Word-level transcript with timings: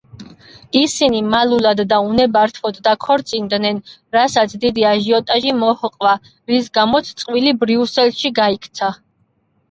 ისინი 0.77 1.19
მალულად 1.31 1.81
და 1.89 1.97
უნებართვოდ 2.05 2.79
დაქორწინდნენ 2.87 3.77
რასაც 4.17 4.55
დიდი 4.63 4.85
აჟიოტაჟი 4.91 5.53
მოჰყვა 5.59 6.13
რის 6.53 6.71
გამოც 6.79 7.11
წყვილი 7.21 7.53
ბრიუსელში 7.65 8.33
გაიქცა. 8.41 8.91